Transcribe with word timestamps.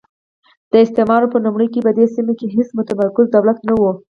د 0.71 0.73
استعمار 0.85 1.23
په 1.31 1.37
لومړیو 1.45 1.71
کې 1.73 1.85
په 1.85 1.91
دې 1.97 2.05
سیمه 2.15 2.33
کې 2.39 2.47
هېڅ 2.55 2.69
متمرکز 2.77 3.25
دولت 3.29 3.57
نه 3.67 3.73
وو. 3.79 3.91